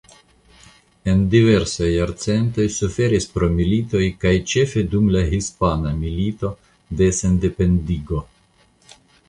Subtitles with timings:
[1.11, 6.53] En diversaj jarcentoj suferis pro militoj kaj ĉefe dum la Hispana Milito
[7.03, 8.27] de Sendependigo.